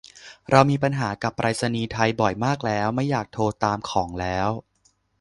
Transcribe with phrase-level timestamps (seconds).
[0.49, 4.49] เรามีปัญหากับไปรษณีย์ไทยบ่อยมากแล้วไม่อยากโทรตามของแล้ว